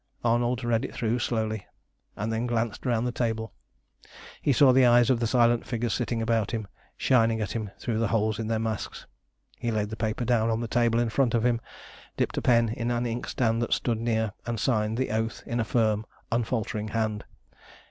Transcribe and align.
Arnold 0.23 0.63
read 0.63 0.83
it 0.83 0.95
through 0.95 1.19
slowly, 1.19 1.67
and 2.17 2.33
then 2.33 2.47
glanced 2.47 2.87
round 2.87 3.05
the 3.05 3.11
table. 3.11 3.53
He 4.41 4.51
saw 4.51 4.73
the 4.73 4.87
eyes 4.87 5.11
of 5.11 5.19
the 5.19 5.27
silent 5.27 5.63
figures 5.67 5.93
sitting 5.93 6.23
about 6.23 6.49
him 6.49 6.67
shining 6.97 7.39
at 7.39 7.51
him 7.51 7.69
through 7.77 7.99
the 7.99 8.07
holes 8.07 8.39
in 8.39 8.47
their 8.47 8.57
masks. 8.57 9.05
He 9.59 9.69
laid 9.69 9.91
the 9.91 9.95
paper 9.95 10.25
down 10.25 10.49
on 10.49 10.59
the 10.59 10.67
table 10.67 10.99
in 10.99 11.09
front 11.09 11.35
of 11.35 11.45
him, 11.45 11.61
dipped 12.17 12.37
a 12.39 12.41
pen 12.41 12.69
in 12.69 12.89
an 12.89 13.05
inkstand 13.05 13.61
that 13.61 13.73
stood 13.73 13.99
near, 13.99 14.33
and 14.47 14.59
signed 14.59 14.97
the 14.97 15.11
oath 15.11 15.43
in 15.45 15.59
a 15.59 15.63
firm, 15.63 16.07
unfaltering 16.31 16.87
hand. 16.87 17.23